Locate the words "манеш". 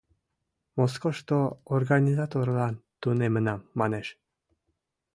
3.79-4.07